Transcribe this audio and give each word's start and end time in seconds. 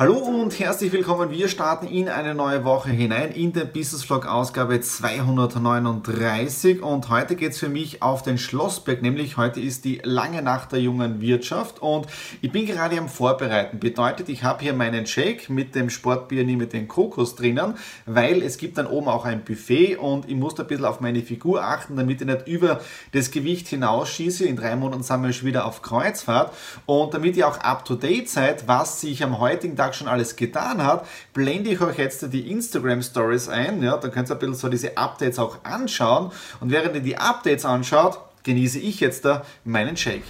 Hallo 0.00 0.16
und 0.16 0.58
herzlich 0.58 0.92
willkommen. 0.92 1.30
Wir 1.30 1.48
starten 1.48 1.86
in 1.86 2.08
eine 2.08 2.34
neue 2.34 2.64
Woche 2.64 2.88
hinein 2.88 3.32
in 3.32 3.52
den 3.52 3.70
Business 3.70 4.02
Vlog 4.02 4.24
Ausgabe 4.24 4.80
239 4.80 6.82
und 6.82 7.10
heute 7.10 7.36
geht 7.36 7.52
es 7.52 7.58
für 7.58 7.68
mich 7.68 8.02
auf 8.02 8.22
den 8.22 8.38
Schlossberg, 8.38 9.02
nämlich 9.02 9.36
heute 9.36 9.60
ist 9.60 9.84
die 9.84 10.00
lange 10.02 10.40
Nacht 10.40 10.72
der 10.72 10.80
jungen 10.80 11.20
Wirtschaft 11.20 11.82
und 11.82 12.06
ich 12.40 12.50
bin 12.50 12.64
gerade 12.64 12.96
am 12.96 13.10
Vorbereiten. 13.10 13.78
Bedeutet, 13.78 14.30
ich 14.30 14.42
habe 14.42 14.62
hier 14.62 14.72
meinen 14.72 15.04
Shake 15.04 15.50
mit 15.50 15.74
dem 15.74 15.90
Sportbier, 15.90 16.46
mit 16.46 16.72
den 16.72 16.88
Kokos 16.88 17.34
drinnen, 17.34 17.74
weil 18.06 18.42
es 18.42 18.56
gibt 18.56 18.78
dann 18.78 18.86
oben 18.86 19.08
auch 19.08 19.26
ein 19.26 19.44
Buffet 19.44 19.96
und 19.96 20.26
ich 20.30 20.34
muss 20.34 20.54
da 20.54 20.62
ein 20.62 20.68
bisschen 20.68 20.86
auf 20.86 21.00
meine 21.00 21.20
Figur 21.20 21.62
achten, 21.62 21.96
damit 21.96 22.22
ich 22.22 22.26
nicht 22.26 22.48
über 22.48 22.80
das 23.12 23.30
Gewicht 23.30 23.68
hinausschieße. 23.68 24.46
In 24.46 24.56
drei 24.56 24.76
Monaten 24.76 25.02
sind 25.02 25.22
wir 25.22 25.34
schon 25.34 25.46
wieder 25.46 25.66
auf 25.66 25.82
Kreuzfahrt 25.82 26.54
und 26.86 27.12
damit 27.12 27.36
ihr 27.36 27.46
auch 27.46 27.58
up 27.58 27.84
to 27.84 27.96
date 27.96 28.30
seid, 28.30 28.66
was 28.66 29.02
sich 29.02 29.22
am 29.22 29.38
heutigen 29.38 29.76
Tag 29.76 29.89
Tag 29.90 29.96
schon 29.96 30.08
alles 30.08 30.36
getan 30.36 30.84
hat, 30.84 31.06
blende 31.32 31.70
ich 31.70 31.80
euch 31.80 31.98
jetzt 31.98 32.32
die 32.32 32.50
Instagram 32.50 33.02
Stories 33.02 33.48
ein. 33.48 33.82
Ja, 33.82 33.96
da 33.96 34.08
könnt 34.08 34.30
ihr 34.30 34.34
ein 34.34 34.38
bisschen 34.38 34.54
so 34.54 34.68
diese 34.68 34.96
Updates 34.96 35.38
auch 35.38 35.64
anschauen. 35.64 36.30
Und 36.60 36.70
während 36.70 36.94
ihr 36.94 37.00
die 37.00 37.16
Updates 37.16 37.64
anschaut, 37.64 38.20
genieße 38.44 38.78
ich 38.78 39.00
jetzt 39.00 39.24
da 39.24 39.44
meinen 39.64 39.96
Shake. 39.96 40.22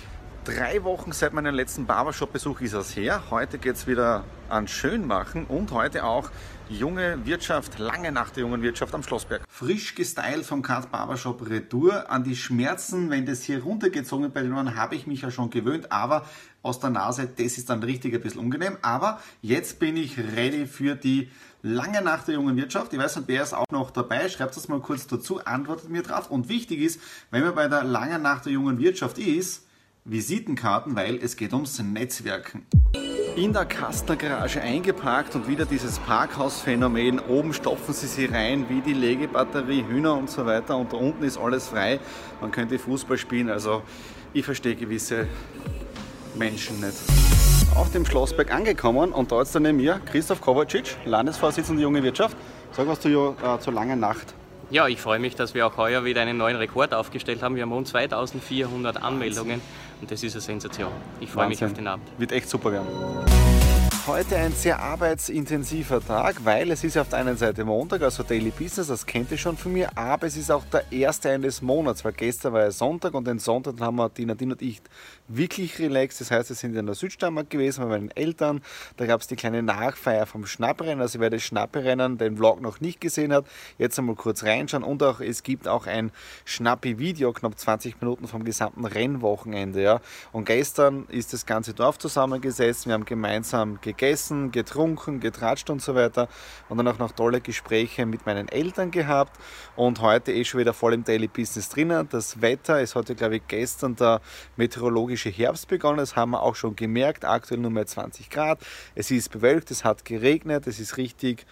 Drei 0.45 0.83
Wochen 0.85 1.13
seit 1.13 1.35
meinem 1.35 1.55
letzten 1.55 1.85
Barbershop-Besuch 1.85 2.63
ist 2.63 2.73
es 2.73 2.97
her. 2.97 3.23
Heute 3.31 3.59
geht 3.59 3.77
es 3.77 3.87
wieder 3.87 4.25
an 4.49 4.67
Schönmachen 4.67 5.45
und 5.45 5.71
heute 5.73 6.05
auch 6.05 6.31
junge 6.71 7.27
Wirtschaft, 7.27 7.79
lange 7.79 8.11
nach 8.11 8.31
der 8.31 8.45
jungen 8.45 8.63
Wirtschaft 8.63 8.95
am 8.95 9.03
Schlossberg. 9.03 9.43
Frisch 9.49 9.95
gestylt 9.95 10.47
vom 10.47 10.63
Cut 10.63 10.91
Barbershop 10.91 11.49
Retour. 11.49 12.11
An 12.11 12.25
die 12.25 12.37
Schmerzen, 12.37 13.11
wenn 13.11 13.27
das 13.27 13.43
hier 13.43 13.63
runtergezogen 13.63 14.25
wird 14.25 14.35
bei 14.35 14.43
den 14.43 14.55
Ohren, 14.55 14.77
habe 14.77 14.95
ich 14.95 15.07
mich 15.07 15.21
ja 15.21 15.31
schon 15.31 15.51
gewöhnt, 15.51 15.93
aber 15.93 16.25
aus 16.63 16.81
der 16.81 16.91
Nase, 16.91 17.29
das 17.37 17.59
ist 17.59 17.71
dann 17.71 17.83
richtig 17.83 18.15
ein 18.15 18.21
bisschen 18.21 18.41
unangenehm. 18.41 18.77
Aber 18.83 19.21
jetzt 19.43 19.79
bin 19.79 19.97
ich 19.97 20.19
ready 20.19 20.67
für 20.67 20.95
die 20.95 21.31
lange 21.63 22.03
nach 22.03 22.25
der 22.25 22.35
jungen 22.35 22.57
Wirtschaft. 22.57 22.93
Ich 22.93 22.99
weiß 22.99 23.17
nicht, 23.17 23.29
wer 23.29 23.43
ist 23.43 23.55
auch 23.55 23.67
noch 23.71 23.91
dabei. 23.91 24.29
Schreibt 24.29 24.57
das 24.57 24.69
mal 24.69 24.81
kurz 24.81 25.07
dazu, 25.07 25.45
antwortet 25.45 25.91
mir 25.91 26.03
drauf. 26.03 26.31
Und 26.31 26.49
wichtig 26.49 26.81
ist, 26.81 27.01
wenn 27.31 27.43
man 27.43 27.55
bei 27.55 27.69
der 27.69 27.85
langen 27.85 28.23
nach 28.23 28.43
der 28.43 28.53
jungen 28.53 28.79
Wirtschaft 28.79 29.19
ist, 29.19 29.67
Visitenkarten, 30.05 30.97
weil 30.97 31.17
es 31.17 31.37
geht 31.37 31.53
ums 31.53 31.79
Netzwerken. 31.79 32.67
In 33.37 33.53
der 33.53 33.67
Kastner 33.67 34.17
Garage 34.17 34.61
eingeparkt 34.61 35.35
und 35.35 35.47
wieder 35.47 35.67
dieses 35.67 35.99
Parkhausphänomen. 36.01 37.21
Oben 37.21 37.53
stopfen 37.53 37.95
sie 37.95 38.07
sie 38.07 38.25
rein 38.25 38.67
wie 38.69 38.81
die 38.81 38.95
Legebatterie, 38.95 39.85
Hühner 39.87 40.17
und 40.17 40.31
so 40.31 40.47
weiter. 40.47 40.77
Und 40.77 40.93
da 40.93 40.97
unten 40.97 41.23
ist 41.23 41.39
alles 41.39 41.69
frei. 41.69 42.01
Man 42.41 42.51
könnte 42.51 42.79
Fußball 42.79 43.19
spielen. 43.19 43.51
Also 43.51 43.83
ich 44.33 44.45
verstehe 44.45 44.75
gewisse 44.75 45.29
Menschen 46.35 46.81
nicht. 46.81 46.97
Auf 47.77 47.91
dem 47.93 48.05
Schlossberg 48.05 48.53
angekommen 48.53 49.13
und 49.13 49.33
da 49.33 49.39
jetzt 49.39 49.59
neben 49.59 49.77
mir 49.77 50.01
Christoph 50.11 50.41
Kovacic, 50.41 50.97
Landesvorsitzender 51.05 51.83
Junge 51.83 52.03
Wirtschaft. 52.03 52.37
Sag 52.73 52.87
was 52.89 53.01
zu, 53.01 53.09
äh, 53.09 53.59
zur 53.61 53.73
langen 53.73 54.01
Nacht. 54.01 54.35
Ja, 54.71 54.87
ich 54.87 55.01
freue 55.01 55.19
mich, 55.19 55.35
dass 55.35 55.55
wir 55.55 55.67
auch 55.67 55.77
heuer 55.77 56.05
wieder 56.05 56.21
einen 56.23 56.37
neuen 56.37 56.57
Rekord 56.57 56.95
aufgestellt 56.95 57.43
haben. 57.43 57.57
Wir 57.57 57.63
haben 57.63 57.73
rund 57.73 57.89
2400 57.89 59.03
Anmeldungen 59.03 59.61
und 60.01 60.11
das 60.11 60.23
ist 60.23 60.35
eine 60.35 60.43
Sensation. 60.43 60.93
Ich 61.21 61.31
freue 61.31 61.47
Wahnsinn. 61.47 61.67
mich 61.67 61.73
auf 61.73 61.77
den 61.77 61.87
Abend. 61.89 62.07
Wird 62.19 62.31
echt 62.31 62.49
super 62.49 62.73
werden. 62.73 62.87
Heute 64.11 64.37
ein 64.39 64.51
sehr 64.53 64.81
arbeitsintensiver 64.81 66.05
Tag, 66.05 66.45
weil 66.45 66.73
es 66.73 66.83
ist 66.83 66.99
auf 66.99 67.09
der 67.11 67.21
einen 67.21 67.37
Seite 67.37 67.65
Montag, 67.65 68.03
also 68.03 68.25
Daily 68.25 68.51
Business, 68.51 68.89
das 68.89 69.07
kennt 69.07 69.31
ihr 69.31 69.39
schon 69.39 69.57
von 69.57 69.73
mir, 69.73 69.97
aber 69.97 70.27
es 70.27 70.37
ist 70.37 70.51
auch 70.51 70.65
der 70.65 70.91
erste 70.91 71.31
eines 71.31 71.63
Monats, 71.63 72.05
weil 72.05 72.13
gestern 72.13 72.53
war 72.53 72.63
ja 72.63 72.73
Sonntag 72.73 73.15
und 73.15 73.29
den 73.29 73.39
Sonntag 73.39 73.79
haben 73.79 73.97
wir, 73.97 74.09
die 74.09 74.27
Nadine 74.27 74.55
und 74.55 74.63
ich, 74.63 74.83
wirklich 75.29 75.79
relaxed. 75.79 76.21
Das 76.21 76.33
heißt, 76.33 76.49
wir 76.49 76.57
sind 76.57 76.75
in 76.75 76.87
der 76.87 76.97
Südsteiermark 76.97 77.49
gewesen 77.49 77.85
bei 77.85 77.87
meinen 77.91 78.11
Eltern. 78.11 78.63
Da 78.97 79.07
gab 79.07 79.21
es 79.21 79.29
die 79.29 79.37
kleine 79.37 79.63
Nachfeier 79.63 80.27
vom 80.27 80.45
Schnapprennen. 80.45 81.01
Also 81.01 81.21
wer 81.21 81.31
das 81.31 81.43
Schnapperennen, 81.43 82.19
den 82.19 82.37
Vlog 82.37 82.61
noch 82.61 82.81
nicht 82.81 83.01
gesehen 83.01 83.33
hat, 83.33 83.47
jetzt 83.79 83.97
einmal 83.97 84.17
kurz 84.17 84.43
reinschauen. 84.43 84.83
Und 84.83 85.05
auch 85.05 85.21
es 85.21 85.45
gibt 85.45 85.69
auch 85.69 85.87
ein 85.87 86.11
Schnappi-Video, 86.47 87.33
knapp 87.33 87.57
20 87.57 88.01
Minuten 88.01 88.27
vom 88.27 88.45
gesamten 88.45 88.85
Rennwochenende. 88.85 89.81
Ja. 89.81 90.01
Und 90.33 90.47
gestern 90.47 91.07
ist 91.09 91.33
das 91.33 91.47
ganze 91.47 91.75
Dorf 91.75 91.99
zusammengesessen. 91.99 92.91
Wir 92.91 92.95
haben 92.95 93.05
gemeinsam 93.05 93.81
gegessen, 93.81 94.00
getrunken, 94.01 95.21
getratscht 95.21 95.71
und 95.71 95.83
so 95.83 95.95
weiter. 95.95 96.29
Und 96.69 96.79
dann 96.79 96.89
auch 96.89 96.99
noch 96.99 97.13
tolle 97.13 97.41
Gespräche 97.41 98.07
mit 98.07 98.27
meinen 98.27 98.49
Eltern 98.49 98.91
gehabt. 98.91 99.39
Und 99.77 100.01
heute 100.01 100.33
ist 100.33 100.49
schon 100.49 100.61
wieder 100.61 100.73
voll 100.73 100.95
im 100.95 101.05
Daily 101.05 101.29
Business 101.29 101.69
drinnen. 101.69 102.09
Das 102.11 102.41
Wetter, 102.41 102.81
es 102.81 102.95
hatte, 102.95 103.15
glaube 103.15 103.37
ich, 103.37 103.43
gestern 103.47 103.97
der 103.97 104.21
meteorologische 104.57 105.31
Herbst 105.31 105.69
begonnen. 105.69 105.99
Das 105.99 106.17
haben 106.17 106.31
wir 106.31 106.43
auch 106.43 106.57
schon 106.57 106.77
gemerkt. 106.77 107.25
Aktuell 107.25 107.61
nur 107.61 107.71
mehr 107.71 107.87
20 107.87 108.31
Grad. 108.31 108.61
Es 108.95 109.11
ist 109.11 109.31
bewölkt, 109.31 109.71
es 109.71 109.85
hat 109.85 110.05
geregnet, 110.05 110.67
es 110.67 110.81
ist 110.81 110.97
richtig 110.97 111.47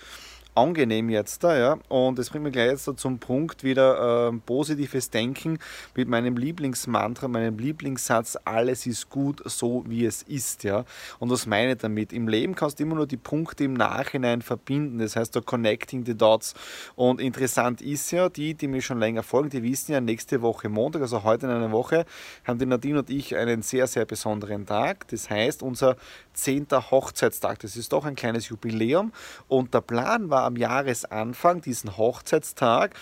angenehm 0.59 1.09
jetzt 1.09 1.45
da, 1.45 1.57
ja. 1.57 1.79
Und 1.89 2.19
das 2.19 2.31
bringt 2.31 2.45
mich 2.45 2.53
gleich 2.53 2.71
jetzt 2.71 2.91
zum 2.97 3.19
Punkt 3.19 3.65
wieder 3.65 4.29
äh, 4.29 4.33
positives 4.45 5.11
Denken 5.11 5.59
mit 5.95 6.09
meinem 6.09 6.37
Lieblingsmantra, 6.37 7.29
meinem 7.29 7.59
Lieblingssatz, 7.59 8.37
alles 8.45 8.87
ist 8.87 9.09
gut 9.09 9.41
so 9.45 9.85
wie 9.87 10.05
es 10.05 10.23
ist, 10.23 10.65
ja. 10.65 10.85
Und 11.19 11.31
was 11.31 11.47
meine 11.47 11.73
ich 11.73 11.79
damit? 11.79 12.13
Im 12.13 12.29
Leben 12.29 12.55
kannst 12.55 12.79
du 12.79 12.85
immer 12.85 12.97
nur 12.97 13.07
die 13.07 13.17
Punkte 13.17 13.65
im 13.65 13.75
Nachhinein 13.75 14.43
verbinden, 14.43 14.99
das 14.99 15.17
heißt, 15.17 15.35
da 15.37 15.41
connecting 15.41 16.05
the 16.05 16.17
dots. 16.17 16.55
Und 16.97 17.21
interessant 17.21 17.81
ist 17.81 18.11
ja, 18.11 18.29
die, 18.29 18.55
die 18.55 18.69
mir 18.69 18.83
schon 18.83 18.99
länger 18.99 19.23
folgen, 19.23 19.51
die 19.51 19.63
wissen 19.63 19.93
ja, 19.93 20.01
nächste 20.01 20.43
Woche 20.43 20.69
Montag, 20.69 21.03
also 21.03 21.23
heute 21.23 21.47
in 21.47 21.53
einer 21.53 21.73
Woche, 21.73 22.05
haben 22.45 22.59
die 22.59 22.67
Nadine 22.67 23.01
und 23.01 23.11
ich 23.11 23.37
einen 23.37 23.63
sehr, 23.63 23.87
sehr 23.87 24.05
besonderen 24.05 24.67
Tag. 24.67 25.09
Das 25.09 25.31
heißt, 25.31 25.63
unser 25.63 25.97
10. 26.39 26.69
Hochzeitstag. 26.91 27.59
Das 27.61 27.77
ist 27.77 27.93
doch 27.93 28.05
ein 28.05 28.15
kleines 28.15 28.49
Jubiläum. 28.49 29.13
Und 29.49 29.75
der 29.75 29.81
Plan 29.81 30.31
war 30.31 30.48
am 30.49 30.57
Jahresanfang, 30.57 31.61
diesen 31.61 31.97
Hochzeitstag, 31.97 32.95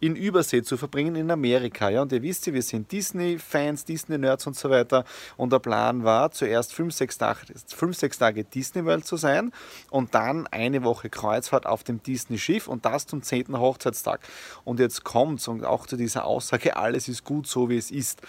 in 0.00 0.16
Übersee 0.16 0.62
zu 0.62 0.76
verbringen 0.76 1.14
in 1.16 1.30
Amerika. 1.30 1.88
Ja? 1.90 2.02
Und 2.02 2.12
ihr 2.12 2.22
wisst 2.22 2.46
ja, 2.46 2.54
wir 2.54 2.62
sind 2.62 2.90
Disney-Fans, 2.90 3.84
Disney-Nerds 3.84 4.46
und 4.46 4.56
so 4.56 4.70
weiter. 4.70 5.04
Und 5.36 5.52
der 5.52 5.58
Plan 5.58 6.04
war, 6.04 6.30
zuerst 6.30 6.74
fünf, 6.74 6.94
sechs 6.94 7.18
Tage, 7.18 7.40
fünf, 7.68 7.96
sechs 7.96 8.18
Tage 8.18 8.44
Disney 8.44 8.84
World 8.84 9.06
zu 9.06 9.16
sein 9.16 9.52
und 9.90 10.14
dann 10.14 10.46
eine 10.46 10.82
Woche 10.84 11.10
Kreuzfahrt 11.10 11.66
auf 11.66 11.84
dem 11.84 12.02
Disney-Schiff 12.02 12.66
und 12.66 12.84
das 12.84 13.06
zum 13.06 13.22
10. 13.22 13.58
Hochzeitstag. 13.58 14.20
Und 14.64 14.80
jetzt 14.80 15.04
kommt 15.04 15.40
es 15.40 15.48
und 15.48 15.64
auch 15.64 15.86
zu 15.86 15.96
dieser 15.96 16.24
Aussage, 16.24 16.76
alles 16.76 17.08
ist 17.08 17.24
gut 17.24 17.46
so, 17.46 17.68
wie 17.68 17.76
es 17.76 17.90
ist. 17.90 18.22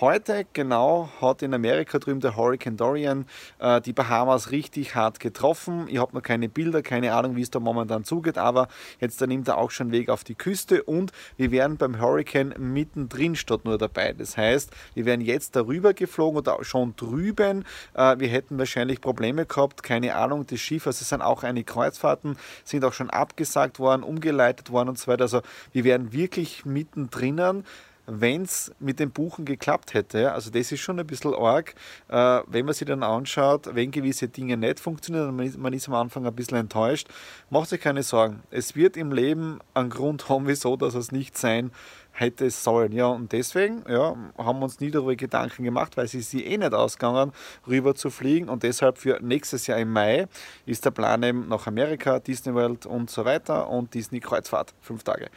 Heute 0.00 0.46
genau 0.54 1.10
hat 1.20 1.42
in 1.42 1.52
Amerika 1.52 1.98
drüben 1.98 2.20
der 2.20 2.34
Hurricane 2.34 2.76
Dorian 2.76 3.26
äh, 3.58 3.82
die 3.82 3.92
Bahamas 3.92 4.50
richtig 4.50 4.94
hart 4.94 5.20
getroffen. 5.20 5.88
Ich 5.88 5.98
habe 5.98 6.14
noch 6.14 6.22
keine 6.22 6.48
Bilder, 6.48 6.80
keine 6.80 7.12
Ahnung, 7.12 7.36
wie 7.36 7.42
es 7.42 7.50
da 7.50 7.60
momentan 7.60 8.04
zugeht, 8.04 8.38
aber 8.38 8.68
jetzt 8.98 9.20
nimmt 9.20 9.48
er 9.48 9.58
auch 9.58 9.70
schon 9.70 9.92
Weg 9.92 10.08
auf 10.08 10.24
die 10.24 10.34
Küste 10.34 10.84
und 10.84 11.09
wir 11.36 11.50
wären 11.50 11.76
beim 11.76 12.00
Hurricane 12.00 12.54
mittendrin 12.58 13.36
statt 13.36 13.64
nur 13.64 13.78
dabei. 13.78 14.12
Das 14.12 14.36
heißt, 14.36 14.70
wir 14.94 15.04
wären 15.04 15.20
jetzt 15.20 15.56
darüber 15.56 15.94
geflogen 15.94 16.38
oder 16.38 16.62
schon 16.64 16.94
drüben. 16.96 17.64
Äh, 17.94 18.18
wir 18.18 18.28
hätten 18.28 18.58
wahrscheinlich 18.58 19.00
Probleme 19.00 19.46
gehabt, 19.46 19.82
keine 19.82 20.14
Ahnung, 20.14 20.46
das 20.46 20.60
Schiff, 20.60 20.86
also 20.86 21.02
es 21.02 21.08
sind 21.08 21.22
auch 21.22 21.42
einige 21.42 21.64
Kreuzfahrten, 21.64 22.36
sind 22.64 22.84
auch 22.84 22.92
schon 22.92 23.10
abgesagt 23.10 23.78
worden, 23.78 24.02
umgeleitet 24.02 24.70
worden 24.70 24.90
und 24.90 24.98
so 24.98 25.08
weiter. 25.08 25.22
Also 25.22 25.42
wir 25.72 25.84
wären 25.84 26.12
wirklich 26.12 26.64
mittendrin 26.64 27.64
wenn 28.12 28.42
es 28.42 28.72
mit 28.80 28.98
dem 28.98 29.10
Buchen 29.10 29.44
geklappt 29.44 29.94
hätte. 29.94 30.32
Also 30.32 30.50
das 30.50 30.72
ist 30.72 30.80
schon 30.80 30.98
ein 30.98 31.06
bisschen 31.06 31.34
arg, 31.34 31.74
äh, 32.08 32.40
wenn 32.46 32.64
man 32.64 32.74
sich 32.74 32.86
dann 32.86 33.02
anschaut, 33.02 33.74
wenn 33.74 33.90
gewisse 33.90 34.28
Dinge 34.28 34.56
nicht 34.56 34.80
funktionieren 34.80 35.28
und 35.28 35.58
man 35.58 35.72
ist 35.72 35.88
am 35.88 35.94
Anfang 35.94 36.26
ein 36.26 36.34
bisschen 36.34 36.58
enttäuscht, 36.58 37.08
macht 37.50 37.70
sich 37.70 37.80
keine 37.80 38.02
Sorgen. 38.02 38.42
Es 38.50 38.74
wird 38.74 38.96
im 38.96 39.12
Leben 39.12 39.60
einen 39.74 39.90
Grund 39.90 40.28
haben, 40.28 40.46
wieso 40.46 40.76
dass 40.76 40.94
es 40.94 41.12
nicht 41.12 41.38
sein 41.38 41.70
hätte 42.12 42.50
sollen. 42.50 42.92
Ja, 42.92 43.06
und 43.06 43.32
deswegen 43.32 43.84
ja, 43.88 44.16
haben 44.38 44.58
wir 44.58 44.64
uns 44.64 44.80
nie 44.80 44.90
darüber 44.90 45.16
Gedanken 45.16 45.64
gemacht, 45.64 45.96
weil 45.96 46.08
sie 46.08 46.20
sie 46.20 46.44
eh 46.44 46.58
nicht 46.58 46.74
ausgegangen, 46.74 47.32
rüber 47.66 47.94
zu 47.94 48.10
fliegen. 48.10 48.48
Und 48.48 48.62
deshalb 48.62 48.98
für 48.98 49.18
nächstes 49.20 49.66
Jahr 49.66 49.78
im 49.78 49.92
Mai 49.92 50.26
ist 50.66 50.84
der 50.84 50.90
Plan 50.90 51.22
eben 51.22 51.48
nach 51.48 51.66
Amerika, 51.66 52.18
Disney 52.18 52.54
World 52.54 52.86
und 52.86 53.10
so 53.10 53.24
weiter 53.24 53.68
und 53.68 53.94
Disney 53.94 54.20
Kreuzfahrt, 54.20 54.74
fünf 54.80 55.02
Tage. 55.02 55.28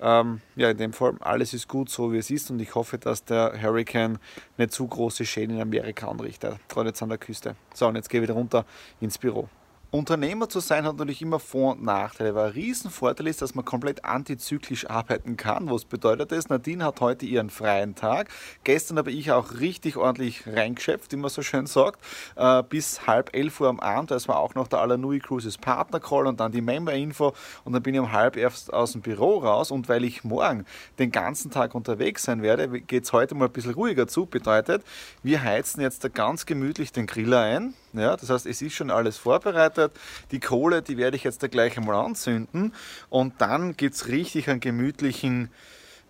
Ähm, 0.00 0.40
ja, 0.56 0.70
in 0.70 0.76
dem 0.76 0.92
Fall, 0.92 1.14
alles 1.20 1.54
ist 1.54 1.68
gut, 1.68 1.90
so 1.90 2.12
wie 2.12 2.18
es 2.18 2.30
ist 2.30 2.50
und 2.50 2.60
ich 2.60 2.74
hoffe, 2.74 2.98
dass 2.98 3.24
der 3.24 3.60
Hurricane 3.60 4.18
nicht 4.58 4.72
zu 4.72 4.86
große 4.86 5.24
Schäden 5.24 5.56
in 5.56 5.62
Amerika 5.62 6.08
anrichtet, 6.08 6.56
gerade 6.68 6.90
jetzt 6.90 7.02
an 7.02 7.08
der 7.08 7.18
Küste. 7.18 7.56
So, 7.74 7.86
und 7.86 7.96
jetzt 7.96 8.08
gehe 8.08 8.20
ich 8.20 8.28
wieder 8.28 8.34
runter 8.34 8.64
ins 9.00 9.18
Büro. 9.18 9.48
Unternehmer 9.94 10.48
zu 10.48 10.60
sein 10.60 10.86
hat 10.86 10.96
natürlich 10.96 11.20
immer 11.20 11.38
Vor- 11.38 11.72
und 11.72 11.82
Nachteile, 11.82 12.30
aber 12.30 12.44
ein 12.44 12.52
Riesenvorteil 12.52 13.26
ist, 13.26 13.42
dass 13.42 13.54
man 13.54 13.66
komplett 13.66 14.06
antizyklisch 14.06 14.88
arbeiten 14.88 15.36
kann. 15.36 15.70
Was 15.70 15.84
bedeutet 15.84 16.32
das? 16.32 16.48
Nadine 16.48 16.82
hat 16.82 17.02
heute 17.02 17.26
ihren 17.26 17.50
freien 17.50 17.94
Tag. 17.94 18.30
Gestern 18.64 18.96
habe 18.96 19.12
ich 19.12 19.32
auch 19.32 19.60
richtig 19.60 19.98
ordentlich 19.98 20.46
reingeschöpft, 20.46 21.12
wie 21.12 21.16
man 21.16 21.28
so 21.28 21.42
schön 21.42 21.66
sagt, 21.66 22.00
äh, 22.36 22.62
bis 22.62 23.06
halb 23.06 23.36
elf 23.36 23.60
Uhr 23.60 23.68
am 23.68 23.80
Abend. 23.80 24.10
Da 24.10 24.16
war 24.28 24.38
auch 24.38 24.54
noch 24.54 24.66
der 24.66 24.78
Alanui 24.78 25.18
Cruises 25.18 25.58
Partner 25.58 26.00
Call 26.00 26.26
und 26.26 26.40
dann 26.40 26.52
die 26.52 26.62
Member-Info 26.62 27.34
und 27.64 27.74
dann 27.74 27.82
bin 27.82 27.92
ich 27.92 28.00
um 28.00 28.12
halb 28.12 28.38
erst 28.38 28.72
aus 28.72 28.92
dem 28.92 29.02
Büro 29.02 29.40
raus 29.40 29.70
und 29.70 29.90
weil 29.90 30.04
ich 30.04 30.24
morgen 30.24 30.64
den 30.98 31.10
ganzen 31.10 31.50
Tag 31.50 31.74
unterwegs 31.74 32.22
sein 32.22 32.40
werde, 32.40 32.80
geht 32.80 33.04
es 33.04 33.12
heute 33.12 33.34
mal 33.34 33.44
ein 33.44 33.52
bisschen 33.52 33.74
ruhiger 33.74 34.08
zu. 34.08 34.24
Bedeutet, 34.24 34.84
wir 35.22 35.42
heizen 35.42 35.82
jetzt 35.82 36.02
da 36.02 36.08
ganz 36.08 36.46
gemütlich 36.46 36.92
den 36.92 37.06
Griller 37.06 37.40
ein. 37.40 37.74
Ja, 37.92 38.16
das 38.16 38.30
heißt, 38.30 38.46
es 38.46 38.62
ist 38.62 38.74
schon 38.74 38.90
alles 38.90 39.18
vorbereitet. 39.18 39.92
Die 40.30 40.40
Kohle, 40.40 40.82
die 40.82 40.96
werde 40.96 41.16
ich 41.16 41.24
jetzt 41.24 41.42
da 41.42 41.48
gleich 41.48 41.76
einmal 41.76 41.96
anzünden 41.96 42.72
und 43.10 43.34
dann 43.40 43.76
gibt 43.76 43.94
es 43.94 44.08
richtig 44.08 44.48
einen 44.48 44.60
gemütlichen 44.60 45.50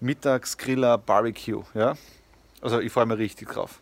Mittagsgriller 0.01 0.99
Barbecue. 0.99 1.63
Ja? 1.75 1.95
Also 2.61 2.81
ich 2.81 2.93
freue 2.93 3.07
mich 3.07 3.19
richtig 3.19 3.49
drauf. 3.49 3.81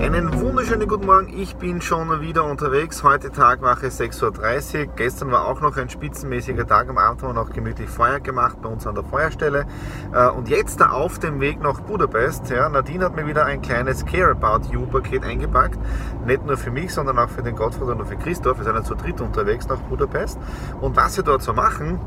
Einen 0.00 0.40
wunderschönen 0.40 0.86
guten 0.86 1.06
Morgen. 1.06 1.36
Ich 1.36 1.56
bin 1.56 1.82
schon 1.82 2.20
wieder 2.20 2.44
unterwegs. 2.44 3.02
Heute 3.02 3.32
Tagwache 3.32 3.88
6.30 3.88 4.86
Uhr. 4.86 4.92
Gestern 4.94 5.32
war 5.32 5.48
auch 5.48 5.60
noch 5.60 5.76
ein 5.76 5.90
spitzenmäßiger 5.90 6.68
Tag. 6.68 6.88
Am 6.88 6.98
Abend 6.98 7.20
haben 7.20 7.30
wir 7.30 7.34
noch 7.34 7.52
gemütlich 7.52 7.90
Feuer 7.90 8.20
gemacht 8.20 8.62
bei 8.62 8.68
uns 8.68 8.86
an 8.86 8.94
der 8.94 9.02
Feuerstelle. 9.02 9.66
Äh, 10.14 10.28
und 10.28 10.48
jetzt 10.48 10.80
auf 10.80 11.18
dem 11.18 11.40
Weg 11.40 11.60
nach 11.60 11.80
Budapest. 11.80 12.48
Nadine 12.48 13.06
hat 13.06 13.16
mir 13.16 13.26
wieder 13.26 13.44
ein 13.44 13.60
kleines 13.60 14.06
Care 14.06 14.30
About 14.30 14.72
You 14.72 14.86
Paket 14.86 15.24
eingepackt. 15.24 15.78
Nicht 16.24 16.46
nur 16.46 16.56
für 16.56 16.70
mich, 16.70 16.94
sondern 16.94 17.18
auch 17.18 17.28
für 17.28 17.42
den 17.42 17.56
Gottfried 17.56 17.88
und 17.88 18.06
für 18.06 18.16
Christoph. 18.16 18.58
Wir 18.58 18.64
sind 18.64 18.76
ja 18.76 18.84
zu 18.84 18.94
dritt 18.94 19.20
unterwegs 19.20 19.66
nach 19.66 19.80
Budapest. 19.80 20.38
Und 20.80 20.96
was 20.96 21.16
wir 21.16 21.24
dort 21.24 21.42
so 21.42 21.52
machen, 21.52 21.98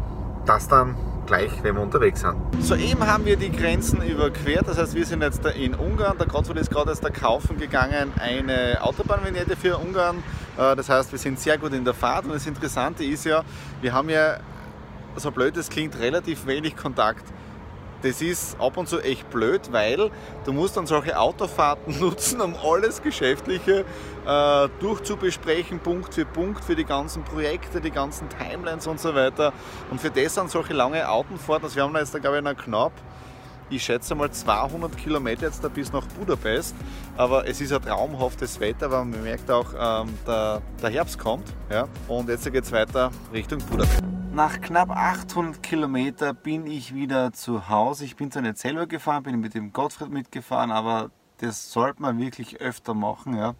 das 0.45 0.69
dann 0.69 0.95
gleich, 1.31 1.63
wenn 1.63 1.75
wir 1.75 1.81
unterwegs 1.81 2.19
sind. 2.19 2.35
Soeben 2.59 3.07
haben 3.07 3.23
wir 3.23 3.37
die 3.37 3.51
Grenzen 3.51 4.01
überquert, 4.01 4.67
das 4.67 4.77
heißt 4.77 4.95
wir 4.95 5.05
sind 5.05 5.21
jetzt 5.21 5.45
in 5.45 5.73
Ungarn. 5.75 6.17
Der 6.17 6.27
Gottfried 6.27 6.57
ist 6.57 6.69
gerade 6.69 6.89
erst 6.89 7.05
da 7.05 7.09
kaufen 7.09 7.57
gegangen, 7.57 8.11
eine 8.19 8.77
Autobahnvignette 8.81 9.55
für 9.55 9.77
Ungarn. 9.77 10.17
Äh, 10.57 10.75
das 10.75 10.89
heißt, 10.89 11.09
wir 11.13 11.19
sind 11.19 11.39
sehr 11.39 11.57
gut 11.57 11.71
in 11.71 11.85
der 11.85 11.93
Fahrt 11.93 12.25
und 12.25 12.33
das 12.33 12.45
Interessante 12.45 13.05
ist 13.05 13.23
ja, 13.23 13.43
wir 13.79 13.93
haben 13.93 14.09
ja, 14.09 14.39
so 15.15 15.31
blöd 15.31 15.55
es 15.55 15.69
klingt, 15.69 15.97
relativ 15.99 16.45
wenig 16.47 16.75
Kontakt 16.75 17.23
das 18.01 18.21
ist 18.21 18.59
ab 18.59 18.77
und 18.77 18.87
zu 18.87 18.99
echt 18.99 19.29
blöd, 19.29 19.61
weil 19.71 20.09
du 20.45 20.53
musst 20.53 20.77
dann 20.77 20.87
solche 20.87 21.17
Autofahrten 21.17 21.99
nutzen, 21.99 22.41
um 22.41 22.55
alles 22.55 23.01
Geschäftliche 23.01 23.85
äh, 24.25 24.69
durchzubesprechen, 24.79 25.79
Punkt 25.79 26.13
für 26.13 26.25
Punkt, 26.25 26.63
für 26.63 26.75
die 26.75 26.85
ganzen 26.85 27.23
Projekte, 27.23 27.81
die 27.81 27.91
ganzen 27.91 28.27
Timelines 28.29 28.87
und 28.87 28.99
so 28.99 29.13
weiter. 29.15 29.53
Und 29.89 30.01
für 30.01 30.09
das 30.09 30.35
sind 30.35 30.49
solche 30.49 30.73
lange 30.73 31.07
Autofahrten, 31.09 31.65
also 31.65 31.75
wir 31.75 31.83
haben 31.83 31.95
jetzt 31.95 32.19
glaube 32.19 32.37
ich 32.37 32.43
noch 32.43 32.55
knapp, 32.55 32.93
ich 33.71 33.83
schätze 33.83 34.13
mal 34.15 34.29
200 34.29 34.97
Kilometer 34.97 35.43
jetzt 35.43 35.63
da 35.63 35.69
bis 35.69 35.91
nach 35.93 36.05
Budapest, 36.07 36.75
aber 37.15 37.47
es 37.47 37.61
ist 37.61 37.71
ein 37.71 37.81
traumhaftes 37.81 38.59
Wetter, 38.59 38.91
weil 38.91 39.05
man 39.05 39.23
merkt 39.23 39.49
auch, 39.49 39.73
ähm, 39.73 40.09
der, 40.27 40.61
der 40.81 40.89
Herbst 40.89 41.17
kommt. 41.17 41.47
Ja? 41.69 41.87
Und 42.07 42.29
jetzt 42.29 42.51
geht 42.51 42.63
es 42.63 42.71
weiter 42.71 43.11
Richtung 43.33 43.59
Budapest. 43.59 44.10
Nach 44.33 44.61
knapp 44.61 44.91
800 44.91 45.61
Kilometer 45.61 46.33
bin 46.33 46.65
ich 46.65 46.95
wieder 46.95 47.33
zu 47.33 47.67
Hause. 47.67 48.05
Ich 48.05 48.15
bin 48.15 48.31
zwar 48.31 48.41
nicht 48.41 48.57
selber 48.57 48.87
gefahren, 48.87 49.23
bin 49.23 49.41
mit 49.41 49.53
dem 49.53 49.73
Gottfried 49.73 50.09
mitgefahren, 50.09 50.71
aber 50.71 51.11
das 51.39 51.73
sollte 51.73 52.01
man 52.01 52.17
wirklich 52.17 52.61
öfter 52.61 52.93
machen. 52.93 53.35
Ja 53.35 53.55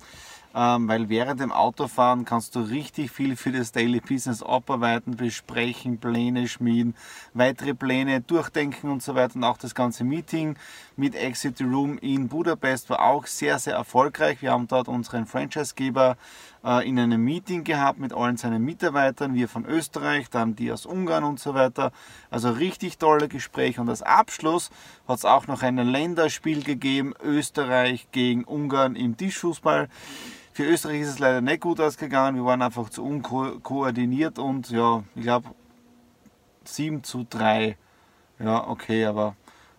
ähm, 0.53 0.87
weil 0.87 1.09
während 1.09 1.39
dem 1.39 1.51
Autofahren 1.51 2.25
kannst 2.25 2.55
du 2.55 2.61
richtig 2.61 3.11
viel 3.11 3.35
für 3.35 3.51
das 3.51 3.71
Daily 3.71 4.01
Business 4.01 4.43
abarbeiten, 4.43 5.15
besprechen, 5.15 5.97
Pläne 5.99 6.47
schmieden, 6.47 6.95
weitere 7.33 7.73
Pläne 7.73 8.21
durchdenken 8.21 8.89
und 8.89 9.01
so 9.01 9.15
weiter. 9.15 9.35
Und 9.35 9.43
auch 9.43 9.57
das 9.57 9.75
ganze 9.75 10.03
Meeting 10.03 10.55
mit 10.97 11.15
Exit 11.15 11.61
Room 11.61 11.97
in 11.99 12.27
Budapest 12.27 12.89
war 12.89 13.01
auch 13.01 13.27
sehr, 13.27 13.59
sehr 13.59 13.75
erfolgreich. 13.75 14.41
Wir 14.41 14.51
haben 14.51 14.67
dort 14.67 14.87
unseren 14.87 15.25
Franchisegeber 15.25 16.17
in 16.63 16.99
einem 16.99 17.23
Meeting 17.23 17.63
gehabt 17.63 17.99
mit 17.99 18.13
allen 18.13 18.37
seinen 18.37 18.63
Mitarbeitern, 18.63 19.33
wir 19.33 19.47
von 19.47 19.65
Österreich, 19.65 20.29
dann 20.29 20.55
die 20.55 20.71
aus 20.71 20.85
Ungarn 20.85 21.23
und 21.23 21.39
so 21.39 21.53
weiter. 21.53 21.91
Also 22.29 22.51
richtig 22.51 22.99
tolle 22.99 23.27
Gespräche. 23.27 23.81
Und 23.81 23.89
als 23.89 24.03
Abschluss 24.03 24.69
hat 25.07 25.17
es 25.17 25.25
auch 25.25 25.47
noch 25.47 25.63
ein 25.63 25.77
Länderspiel 25.77 26.63
gegeben, 26.63 27.13
Österreich 27.23 28.07
gegen 28.11 28.43
Ungarn 28.43 28.95
im 28.95 29.17
Tischfußball. 29.17 29.89
Für 30.53 30.63
Österreich 30.65 31.01
ist 31.01 31.09
es 31.09 31.19
leider 31.19 31.41
nicht 31.41 31.61
gut 31.61 31.79
ausgegangen. 31.79 32.35
Wir 32.35 32.45
waren 32.45 32.61
einfach 32.61 32.89
zu 32.89 33.03
unkoordiniert 33.03 34.37
und 34.37 34.69
ja, 34.69 35.03
ich 35.15 35.23
glaube 35.23 35.49
7 36.65 37.03
zu 37.03 37.25
3. 37.27 37.77
Ja, 38.39 38.67
okay, 38.67 39.05
aber 39.05 39.35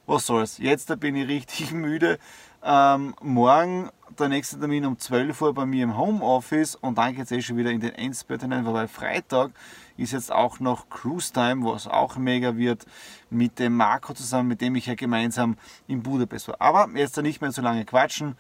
was 0.07 0.27
soll's. 0.27 0.59
Jetzt 0.59 0.99
bin 0.99 1.15
ich 1.15 1.29
richtig 1.29 1.73
müde. 1.73 2.19
Ähm, 2.65 3.15
morgen 3.21 3.91
der 4.19 4.29
nächste 4.29 4.59
Termin 4.59 4.85
um 4.85 4.99
12 4.99 5.41
Uhr 5.43 5.55
bei 5.55 5.67
mir 5.67 5.85
im 5.85 5.97
Homeoffice 5.97 6.75
und 6.75 6.99
dann 6.99 7.15
geht 7.15 7.25
es 7.25 7.31
eh 7.31 7.43
schon 7.43 7.57
wieder 7.57 7.71
in 7.71 7.81
den 7.81 7.95
Endspurt 7.95 8.43
hinein, 8.43 8.67
weil 8.67 8.89
Freitag 8.89 9.53
ist 9.97 10.13
jetzt 10.13 10.33
auch 10.33 10.61
noch 10.61 10.89
Cruise 10.89 11.33
Time, 11.33 11.65
was 11.65 11.87
auch 11.87 12.17
mega 12.17 12.57
wird, 12.57 12.87
mit 13.31 13.59
dem 13.59 13.77
Marco 13.77 14.15
zusammen, 14.15 14.49
mit 14.49 14.61
dem 14.61 14.77
ich 14.77 14.87
ja 14.87 14.95
gemeinsam 14.95 15.57
in 15.87 16.03
Budapest 16.03 16.49
war. 16.49 16.61
Aber 16.61 16.89
jetzt 16.97 17.17
nicht 17.23 17.41
mehr 17.41 17.53
so 17.53 17.63
lange 17.63 17.85
quatschen, 17.85 18.37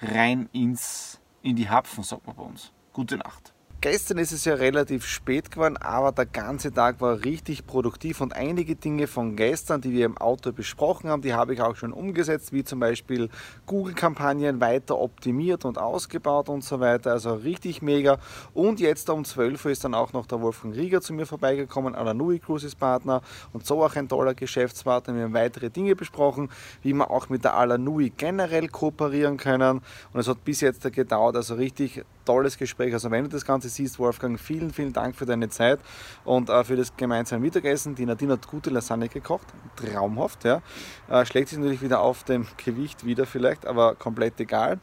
rein 0.00 0.48
ins 0.52 1.20
in 1.42 1.56
die 1.56 1.68
Hapfen, 1.68 2.04
sagt 2.04 2.26
man 2.26 2.36
bei 2.36 2.42
uns. 2.42 2.72
Gute 2.92 3.16
Nacht. 3.16 3.52
Gestern 3.82 4.18
ist 4.18 4.30
es 4.30 4.44
ja 4.44 4.54
relativ 4.54 5.04
spät 5.04 5.50
geworden, 5.50 5.76
aber 5.76 6.12
der 6.12 6.26
ganze 6.26 6.72
Tag 6.72 7.00
war 7.00 7.24
richtig 7.24 7.66
produktiv 7.66 8.20
und 8.20 8.32
einige 8.32 8.76
Dinge 8.76 9.08
von 9.08 9.34
gestern, 9.34 9.80
die 9.80 9.90
wir 9.90 10.06
im 10.06 10.16
Auto 10.16 10.52
besprochen 10.52 11.10
haben, 11.10 11.20
die 11.20 11.34
habe 11.34 11.52
ich 11.52 11.60
auch 11.60 11.74
schon 11.74 11.92
umgesetzt, 11.92 12.52
wie 12.52 12.62
zum 12.62 12.78
Beispiel 12.78 13.28
Google-Kampagnen 13.66 14.60
weiter 14.60 14.96
optimiert 15.00 15.64
und 15.64 15.78
ausgebaut 15.78 16.48
und 16.48 16.62
so 16.62 16.78
weiter. 16.78 17.10
Also 17.10 17.34
richtig 17.34 17.82
mega. 17.82 18.18
Und 18.54 18.78
jetzt 18.78 19.10
um 19.10 19.24
12 19.24 19.64
Uhr 19.64 19.72
ist 19.72 19.82
dann 19.82 19.94
auch 19.94 20.12
noch 20.12 20.26
der 20.26 20.40
Wolfgang 20.40 20.76
Rieger 20.76 21.00
zu 21.00 21.12
mir 21.12 21.26
vorbeigekommen, 21.26 21.96
Alanui 21.96 22.38
Cruises 22.38 22.76
Partner 22.76 23.20
und 23.52 23.66
so 23.66 23.84
auch 23.84 23.96
ein 23.96 24.08
toller 24.08 24.34
Geschäftspartner. 24.34 25.16
Wir 25.16 25.24
haben 25.24 25.34
weitere 25.34 25.70
Dinge 25.70 25.96
besprochen, 25.96 26.50
wie 26.82 26.92
wir 26.92 27.10
auch 27.10 27.28
mit 27.30 27.42
der 27.42 27.54
Alanui 27.54 28.12
generell 28.16 28.68
kooperieren 28.68 29.38
können. 29.38 29.80
Und 30.12 30.20
es 30.20 30.28
hat 30.28 30.44
bis 30.44 30.60
jetzt 30.60 30.84
gedauert, 30.92 31.34
also 31.34 31.56
richtig 31.56 32.04
tolles 32.24 32.58
Gespräch. 32.58 32.92
Also 32.92 33.10
wenn 33.10 33.24
du 33.24 33.30
das 33.30 33.44
Ganze 33.44 33.68
siehst, 33.68 33.98
Wolfgang, 33.98 34.38
vielen, 34.38 34.72
vielen 34.72 34.92
Dank 34.92 35.16
für 35.16 35.26
deine 35.26 35.48
Zeit 35.48 35.80
und 36.24 36.48
äh, 36.48 36.64
für 36.64 36.76
das 36.76 36.96
gemeinsame 36.96 37.40
Mittagessen. 37.40 37.94
Die 37.94 38.06
Nadine 38.06 38.34
hat 38.34 38.48
gute 38.48 38.70
Lasagne 38.70 39.08
gekocht, 39.08 39.46
traumhaft. 39.76 40.44
Ja. 40.44 40.62
Äh, 41.08 41.24
schlägt 41.26 41.48
sich 41.48 41.58
natürlich 41.58 41.82
wieder 41.82 42.00
auf 42.00 42.24
dem 42.24 42.46
Gewicht 42.64 43.04
wieder 43.04 43.26
vielleicht, 43.26 43.66
aber 43.66 43.94
komplett 43.94 44.40
egal. 44.40 44.78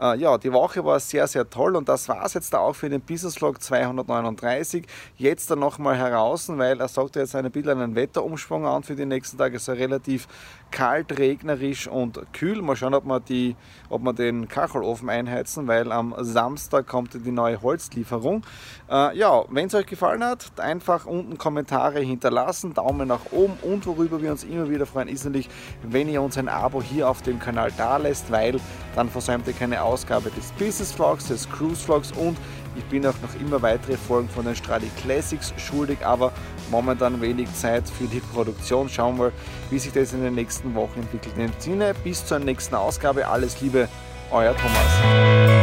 Äh, 0.00 0.18
ja, 0.18 0.38
die 0.38 0.52
Woche 0.52 0.84
war 0.84 1.00
sehr, 1.00 1.26
sehr 1.26 1.48
toll 1.48 1.76
und 1.76 1.88
das 1.88 2.08
war 2.08 2.24
es 2.24 2.34
jetzt 2.34 2.54
auch 2.54 2.74
für 2.74 2.88
den 2.88 3.00
Business 3.00 3.36
Vlog 3.36 3.62
239. 3.62 4.86
Jetzt 5.16 5.50
dann 5.50 5.58
nochmal 5.58 5.96
heraus, 5.96 6.48
weil 6.48 6.80
er 6.80 6.88
sagt 6.88 7.16
jetzt 7.16 7.34
ein 7.34 7.50
bisschen 7.50 7.80
einen 7.80 7.94
Wetterumschwung 7.94 8.66
an 8.66 8.82
für 8.82 8.94
die 8.94 9.06
nächsten 9.06 9.38
Tage. 9.38 9.56
Es 9.56 9.68
ist 9.68 9.76
relativ 9.76 10.28
kalt, 10.72 11.18
regnerisch 11.18 11.86
und 11.86 12.20
kühl. 12.32 12.60
Mal 12.62 12.74
schauen, 12.74 12.94
ob 12.94 13.04
wir, 13.04 13.20
die, 13.20 13.54
ob 13.88 14.02
wir 14.02 14.12
den 14.12 14.48
Kachelofen 14.48 15.08
einheizen, 15.08 15.68
weil 15.68 15.92
am 15.92 16.14
Samstag 16.18 16.88
kommt 16.88 17.14
die 17.14 17.30
neue 17.30 17.62
Holzlieferung. 17.62 18.42
Äh, 18.90 19.16
ja, 19.16 19.44
wenn 19.50 19.68
es 19.68 19.74
euch 19.74 19.86
gefallen 19.86 20.24
hat, 20.24 20.58
einfach 20.58 21.06
unten 21.06 21.38
Kommentare 21.38 22.00
hinterlassen, 22.00 22.74
Daumen 22.74 23.06
nach 23.06 23.30
oben 23.30 23.56
und 23.62 23.86
worüber 23.86 24.20
wir 24.20 24.32
uns 24.32 24.42
immer 24.42 24.68
wieder 24.68 24.86
freuen, 24.86 25.08
ist 25.08 25.24
natürlich, 25.24 25.48
wenn 25.82 26.08
ihr 26.08 26.20
uns 26.20 26.36
ein 26.36 26.48
Abo 26.48 26.82
hier 26.82 27.08
auf 27.08 27.22
dem 27.22 27.38
Kanal 27.38 27.70
da 27.76 27.98
lässt, 27.98 28.32
weil 28.32 28.58
dann 28.96 29.08
versäumt 29.08 29.46
ihr 29.46 29.52
keine 29.52 29.82
Ausgabe 29.82 30.30
des 30.30 30.50
Business 30.52 30.92
Vlogs, 30.92 31.28
des 31.28 31.48
Cruise 31.50 31.84
Vlogs 31.84 32.10
und 32.12 32.36
ich 32.76 32.84
bin 32.84 33.06
auch 33.06 33.14
noch 33.22 33.40
immer 33.40 33.60
weitere 33.62 33.96
Folgen 33.96 34.28
von 34.28 34.44
den 34.44 34.54
Stradi 34.54 34.90
Classics 35.02 35.52
schuldig, 35.56 36.04
aber 36.04 36.32
momentan 36.70 37.20
wenig 37.20 37.52
Zeit 37.54 37.88
für 37.88 38.04
die 38.04 38.20
Produktion. 38.20 38.88
Schauen 38.88 39.18
wir, 39.18 39.32
wie 39.70 39.78
sich 39.78 39.92
das 39.92 40.12
in 40.12 40.22
den 40.22 40.34
nächsten 40.34 40.74
Wochen 40.74 41.00
entwickelt. 41.00 41.34
In 41.36 41.48
dem 41.48 41.52
Sinne, 41.58 41.94
bis 42.02 42.24
zur 42.24 42.38
nächsten 42.38 42.74
Ausgabe. 42.74 43.28
Alles 43.28 43.60
Liebe, 43.60 43.88
euer 44.30 44.56
Thomas. 44.56 45.61